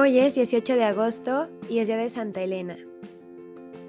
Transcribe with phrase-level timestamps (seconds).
[0.00, 2.76] Hoy es 18 de agosto y es día de Santa Elena.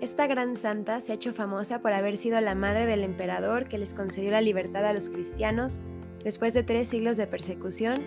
[0.01, 3.77] Esta gran santa se ha hecho famosa por haber sido la madre del emperador que
[3.77, 5.81] les concedió la libertad a los cristianos
[6.23, 8.01] después de tres siglos de persecución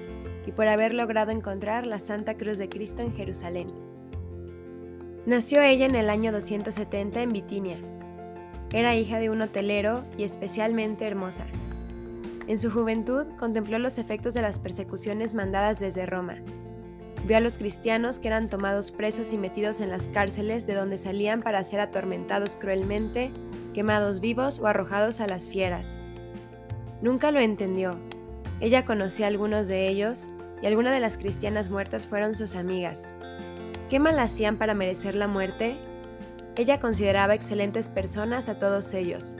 [0.44, 3.68] y por haber logrado encontrar la Santa Cruz de Cristo en Jerusalén.
[5.24, 7.78] Nació ella en el año 270 en Bitinia.
[8.72, 11.46] Era hija de un hotelero y especialmente hermosa.
[12.48, 16.42] En su juventud contempló los efectos de las persecuciones mandadas desde Roma
[17.24, 20.98] Vio a los cristianos que eran tomados presos y metidos en las cárceles de donde
[20.98, 23.30] salían para ser atormentados cruelmente,
[23.74, 25.98] quemados vivos o arrojados a las fieras.
[27.00, 28.00] Nunca lo entendió.
[28.60, 30.28] Ella conocía a algunos de ellos
[30.62, 33.10] y algunas de las cristianas muertas fueron sus amigas.
[33.88, 35.76] ¿Qué mal hacían para merecer la muerte?
[36.56, 39.36] Ella consideraba excelentes personas a todos ellos.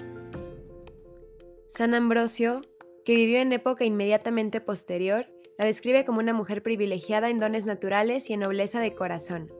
[1.68, 2.62] San Ambrosio,
[3.04, 8.30] que vivió en época inmediatamente posterior, la describe como una mujer privilegiada en dones naturales
[8.30, 9.52] y en nobleza de corazón.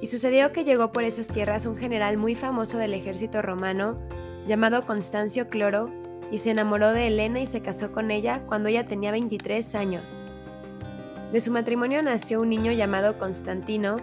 [0.00, 3.98] Y sucedió que llegó por esas tierras un general muy famoso del ejército romano,
[4.46, 5.86] llamado Constancio Cloro,
[6.30, 10.18] y se enamoró de Helena y se casó con ella cuando ella tenía 23 años.
[11.32, 13.98] De su matrimonio nació un niño llamado Constantino,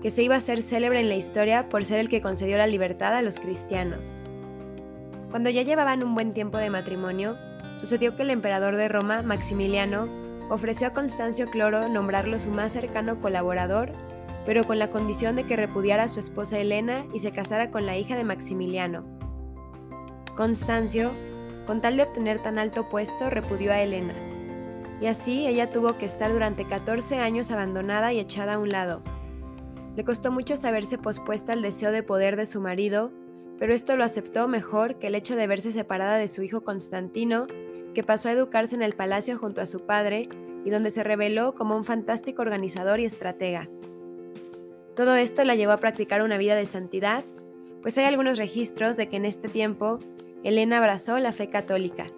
[0.00, 2.66] que se iba a ser célebre en la historia por ser el que concedió la
[2.66, 4.14] libertad a los cristianos.
[5.30, 7.36] Cuando ya llevaban un buen tiempo de matrimonio,
[7.76, 10.21] sucedió que el emperador de Roma, Maximiliano,
[10.52, 13.90] ofreció a Constancio Cloro nombrarlo su más cercano colaborador,
[14.44, 17.86] pero con la condición de que repudiara a su esposa Helena y se casara con
[17.86, 19.02] la hija de Maximiliano.
[20.36, 21.12] Constancio,
[21.66, 24.12] con tal de obtener tan alto puesto, repudió a Helena.
[25.00, 29.02] Y así ella tuvo que estar durante 14 años abandonada y echada a un lado.
[29.96, 33.10] Le costó mucho saberse pospuesta al deseo de poder de su marido,
[33.58, 37.46] pero esto lo aceptó mejor que el hecho de verse separada de su hijo Constantino,
[37.94, 40.28] que pasó a educarse en el palacio junto a su padre
[40.64, 43.68] y donde se reveló como un fantástico organizador y estratega.
[44.94, 47.24] Todo esto la llevó a practicar una vida de santidad,
[47.80, 49.98] pues hay algunos registros de que en este tiempo
[50.44, 52.10] Elena abrazó la fe católica.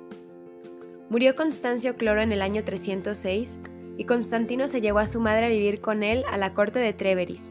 [1.09, 3.60] Murió Constancio Cloro en el año 306
[3.97, 6.93] y Constantino se llevó a su madre a vivir con él a la corte de
[6.93, 7.50] Treveris.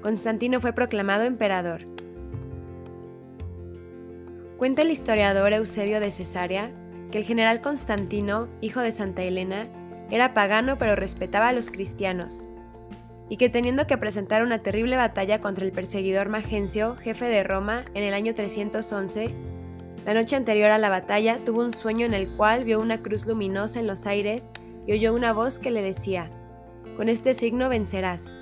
[0.00, 1.80] Constantino fue proclamado emperador.
[4.56, 6.70] Cuenta el historiador Eusebio de Cesarea
[7.10, 9.68] que el general Constantino, hijo de Santa Elena,
[10.10, 12.44] era pagano pero respetaba a los cristianos,
[13.28, 17.84] y que teniendo que presentar una terrible batalla contra el perseguidor Magencio, jefe de Roma,
[17.94, 19.34] en el año 311,
[20.06, 23.26] la noche anterior a la batalla tuvo un sueño en el cual vio una cruz
[23.26, 24.52] luminosa en los aires
[24.86, 26.30] y oyó una voz que le decía,
[26.96, 28.32] con este signo vencerás,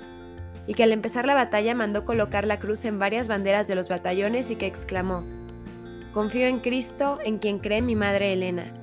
[0.65, 3.89] y que al empezar la batalla mandó colocar la cruz en varias banderas de los
[3.89, 5.25] batallones y que exclamó,
[6.13, 8.73] Confío en Cristo, en quien cree mi madre Elena.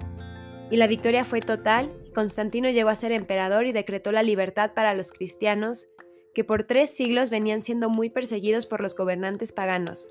[0.70, 4.94] Y la victoria fue total Constantino llegó a ser emperador y decretó la libertad para
[4.94, 5.88] los cristianos,
[6.32, 10.10] que por tres siglos venían siendo muy perseguidos por los gobernantes paganos.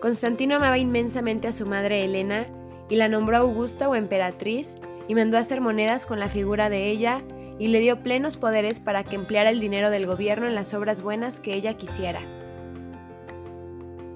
[0.00, 2.46] Constantino amaba inmensamente a su madre Helena
[2.88, 4.76] y la nombró Augusta o emperatriz
[5.08, 7.22] y mandó hacer monedas con la figura de ella
[7.58, 11.02] y le dio plenos poderes para que empleara el dinero del gobierno en las obras
[11.02, 12.20] buenas que ella quisiera.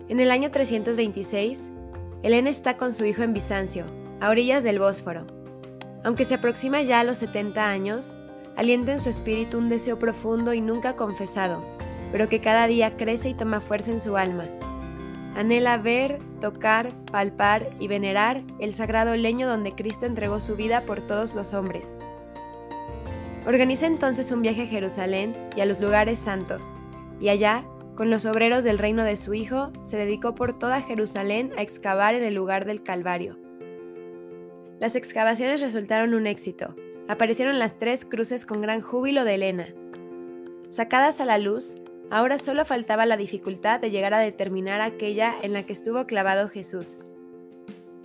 [0.08, 1.70] En el año 326,
[2.22, 3.84] Helena está con su hijo en Bizancio,
[4.20, 5.43] a orillas del Bósforo.
[6.04, 8.16] Aunque se aproxima ya a los 70 años,
[8.56, 11.64] alienta en su espíritu un deseo profundo y nunca confesado,
[12.12, 14.44] pero que cada día crece y toma fuerza en su alma.
[15.34, 21.00] Anhela ver, tocar, palpar y venerar el sagrado leño donde Cristo entregó su vida por
[21.00, 21.96] todos los hombres.
[23.46, 26.72] Organiza entonces un viaje a Jerusalén y a los lugares santos,
[27.18, 27.64] y allá,
[27.96, 32.14] con los obreros del reino de su Hijo, se dedicó por toda Jerusalén a excavar
[32.14, 33.43] en el lugar del Calvario.
[34.80, 36.74] Las excavaciones resultaron un éxito.
[37.06, 39.68] Aparecieron las tres cruces con gran júbilo de Elena.
[40.68, 41.76] Sacadas a la luz,
[42.10, 46.48] ahora solo faltaba la dificultad de llegar a determinar aquella en la que estuvo clavado
[46.48, 46.98] Jesús.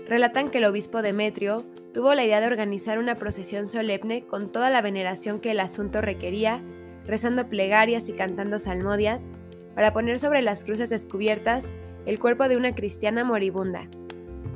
[0.07, 4.69] Relatan que el obispo Demetrio tuvo la idea de organizar una procesión solemne con toda
[4.69, 6.61] la veneración que el asunto requería,
[7.05, 9.31] rezando plegarias y cantando salmodias,
[9.73, 11.73] para poner sobre las cruces descubiertas
[12.05, 13.89] el cuerpo de una cristiana moribunda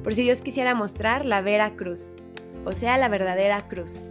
[0.03, 2.15] por si Dios quisiera mostrar la vera cruz,
[2.65, 4.03] o sea, la verdadera cruz.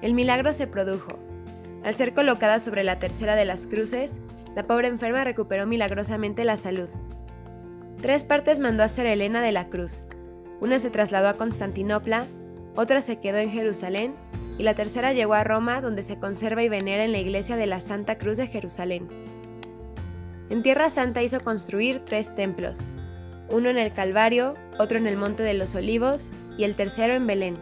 [0.00, 1.18] El milagro se produjo.
[1.84, 4.20] Al ser colocada sobre la tercera de las cruces,
[4.54, 6.88] la pobre enferma recuperó milagrosamente la salud.
[8.00, 10.04] Tres partes mandó hacer Elena de la cruz.
[10.60, 12.26] Una se trasladó a Constantinopla,
[12.74, 14.14] otra se quedó en Jerusalén
[14.58, 17.66] y la tercera llegó a Roma donde se conserva y venera en la iglesia de
[17.66, 19.08] la Santa Cruz de Jerusalén.
[20.50, 22.80] En Tierra Santa hizo construir tres templos,
[23.48, 27.26] uno en el Calvario, otro en el Monte de los Olivos y el tercero en
[27.26, 27.56] Belén.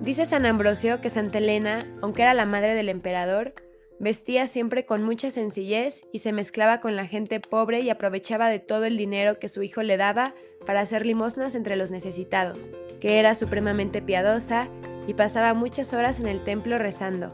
[0.00, 3.54] Dice San Ambrosio que Santa Elena, aunque era la madre del emperador,
[4.00, 8.58] vestía siempre con mucha sencillez y se mezclaba con la gente pobre y aprovechaba de
[8.58, 10.34] todo el dinero que su hijo le daba
[10.66, 14.68] para hacer limosnas entre los necesitados, que era supremamente piadosa
[15.06, 17.32] y pasaba muchas horas en el templo rezando.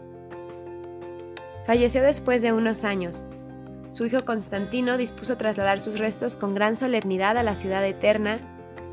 [1.65, 3.27] Falleció después de unos años.
[3.99, 8.39] Su hijo Constantino dispuso trasladar sus restos con gran solemnidad a la ciudad eterna,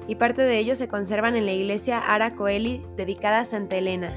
[0.07, 4.09] y parte de ellos se conservan en la iglesia Ara Coeli dedicada a Santa Elena,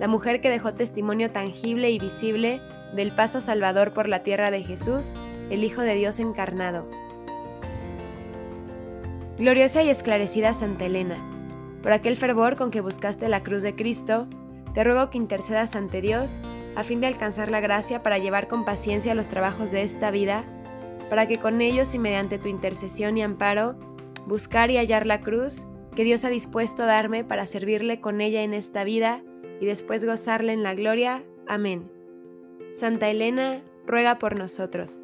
[0.00, 2.62] la mujer que dejó testimonio tangible y visible
[2.94, 5.12] del paso salvador por la tierra de Jesús,
[5.50, 6.88] el Hijo de Dios encarnado.
[9.36, 11.18] Gloriosa y esclarecida Santa Elena,
[11.82, 14.28] por aquel fervor con que buscaste la cruz de Cristo,
[14.72, 16.40] te ruego que intercedas ante Dios
[16.76, 20.44] a fin de alcanzar la gracia para llevar con paciencia los trabajos de esta vida,
[21.10, 23.76] para que con ellos y mediante tu intercesión y amparo,
[24.26, 28.42] buscar y hallar la cruz que Dios ha dispuesto a darme para servirle con ella
[28.42, 29.22] en esta vida
[29.60, 31.24] y después gozarle en la gloria.
[31.48, 31.90] Amén.
[32.74, 35.00] Santa Elena, ruega por nosotros.